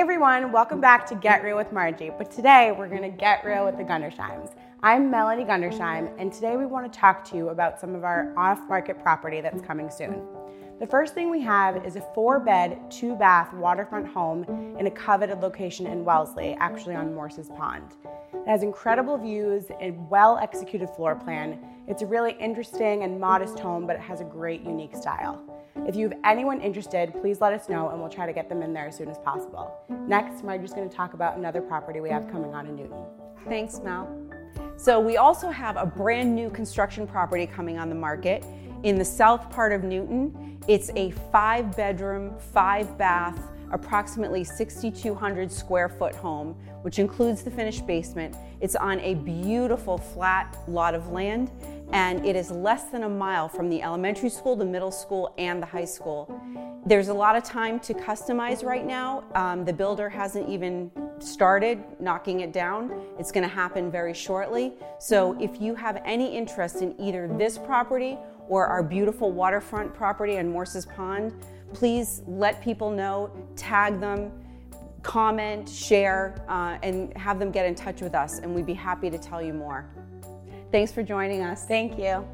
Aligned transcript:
everyone, 0.00 0.50
welcome 0.50 0.80
back 0.80 1.04
to 1.04 1.14
Get 1.14 1.44
Real 1.44 1.58
with 1.58 1.70
Margie. 1.70 2.10
But 2.16 2.30
today 2.30 2.72
we're 2.72 2.88
gonna 2.88 3.10
get 3.10 3.44
real 3.44 3.66
with 3.66 3.76
the 3.76 3.84
Gundersheims. 3.84 4.54
I'm 4.82 5.10
Melanie 5.10 5.44
Gundersheim, 5.44 6.10
and 6.16 6.32
today 6.32 6.56
we 6.56 6.64
want 6.64 6.90
to 6.90 6.98
talk 6.98 7.22
to 7.26 7.36
you 7.36 7.50
about 7.50 7.78
some 7.78 7.94
of 7.94 8.02
our 8.02 8.32
off 8.34 8.66
market 8.66 8.98
property 9.02 9.42
that's 9.42 9.60
coming 9.60 9.90
soon. 9.90 10.26
The 10.80 10.86
first 10.88 11.14
thing 11.14 11.30
we 11.30 11.40
have 11.42 11.86
is 11.86 11.94
a 11.94 12.00
four 12.14 12.40
bed, 12.40 12.90
two 12.90 13.14
bath 13.14 13.54
waterfront 13.54 14.08
home 14.08 14.42
in 14.76 14.88
a 14.88 14.90
coveted 14.90 15.38
location 15.38 15.86
in 15.86 16.04
Wellesley, 16.04 16.56
actually 16.58 16.96
on 16.96 17.14
Morse's 17.14 17.48
Pond. 17.50 17.94
It 18.34 18.48
has 18.48 18.64
incredible 18.64 19.16
views 19.16 19.66
and 19.80 20.10
well 20.10 20.36
executed 20.38 20.90
floor 20.90 21.14
plan. 21.14 21.64
It's 21.86 22.02
a 22.02 22.06
really 22.06 22.32
interesting 22.40 23.04
and 23.04 23.20
modest 23.20 23.60
home, 23.60 23.86
but 23.86 23.94
it 23.94 24.02
has 24.02 24.20
a 24.20 24.24
great 24.24 24.62
unique 24.62 24.96
style. 24.96 25.40
If 25.86 25.94
you 25.94 26.08
have 26.08 26.18
anyone 26.24 26.60
interested, 26.60 27.14
please 27.20 27.40
let 27.40 27.52
us 27.52 27.68
know 27.68 27.90
and 27.90 28.00
we'll 28.00 28.10
try 28.10 28.26
to 28.26 28.32
get 28.32 28.48
them 28.48 28.60
in 28.60 28.72
there 28.72 28.88
as 28.88 28.96
soon 28.96 29.08
as 29.08 29.18
possible. 29.18 29.72
Next, 30.08 30.42
Margie's 30.42 30.72
going 30.72 30.88
to 30.88 30.94
talk 30.94 31.14
about 31.14 31.36
another 31.36 31.60
property 31.60 32.00
we 32.00 32.10
have 32.10 32.28
coming 32.28 32.52
on 32.52 32.66
in 32.66 32.74
Newton. 32.74 33.04
Thanks, 33.48 33.78
Mel. 33.78 34.08
So, 34.76 34.98
we 34.98 35.18
also 35.18 35.50
have 35.50 35.76
a 35.76 35.86
brand 35.86 36.34
new 36.34 36.50
construction 36.50 37.06
property 37.06 37.46
coming 37.46 37.78
on 37.78 37.88
the 37.88 37.94
market 37.94 38.44
in 38.84 38.96
the 38.96 39.04
south 39.04 39.50
part 39.50 39.72
of 39.72 39.82
Newton. 39.82 40.60
It's 40.68 40.90
a 40.94 41.10
five 41.32 41.76
bedroom, 41.76 42.34
five 42.38 42.96
bath, 42.96 43.38
approximately 43.72 44.44
6,200 44.44 45.50
square 45.50 45.88
foot 45.88 46.14
home, 46.14 46.54
which 46.82 46.98
includes 46.98 47.42
the 47.42 47.50
finished 47.50 47.86
basement. 47.86 48.36
It's 48.60 48.76
on 48.76 49.00
a 49.00 49.14
beautiful 49.14 49.98
flat 49.98 50.56
lot 50.68 50.94
of 50.94 51.08
land 51.08 51.50
and 51.92 52.24
it 52.24 52.36
is 52.36 52.50
less 52.50 52.84
than 52.84 53.04
a 53.04 53.08
mile 53.08 53.48
from 53.48 53.68
the 53.68 53.82
elementary 53.82 54.28
school, 54.28 54.56
the 54.56 54.64
middle 54.64 54.90
school, 54.90 55.34
and 55.38 55.62
the 55.62 55.66
high 55.66 55.84
school. 55.84 56.40
There's 56.86 57.08
a 57.08 57.14
lot 57.14 57.36
of 57.36 57.44
time 57.44 57.80
to 57.80 57.94
customize 57.94 58.64
right 58.64 58.84
now. 58.84 59.24
Um, 59.34 59.64
the 59.64 59.72
builder 59.72 60.08
hasn't 60.08 60.48
even 60.48 60.90
started 61.18 61.82
knocking 62.00 62.40
it 62.40 62.52
down. 62.52 62.90
It's 63.18 63.32
going 63.32 63.48
to 63.48 63.54
happen 63.54 63.90
very 63.90 64.12
shortly. 64.12 64.72
So 64.98 65.40
if 65.40 65.60
you 65.60 65.74
have 65.74 66.02
any 66.04 66.36
interest 66.36 66.82
in 66.82 66.98
either 67.00 67.28
this 67.38 67.58
property 67.58 68.18
or 68.48 68.66
our 68.66 68.82
beautiful 68.82 69.32
waterfront 69.32 69.94
property 69.94 70.38
on 70.38 70.48
Morse's 70.48 70.86
Pond, 70.86 71.32
please 71.72 72.22
let 72.26 72.62
people 72.62 72.90
know, 72.90 73.30
tag 73.56 74.00
them, 74.00 74.32
comment, 75.02 75.68
share, 75.68 76.34
uh, 76.48 76.78
and 76.82 77.16
have 77.16 77.38
them 77.38 77.50
get 77.50 77.66
in 77.66 77.74
touch 77.74 78.00
with 78.00 78.14
us, 78.14 78.38
and 78.38 78.54
we'd 78.54 78.66
be 78.66 78.74
happy 78.74 79.10
to 79.10 79.18
tell 79.18 79.42
you 79.42 79.52
more. 79.52 79.86
Thanks 80.72 80.92
for 80.92 81.02
joining 81.02 81.42
us. 81.42 81.66
Thank 81.66 81.98
you. 81.98 82.26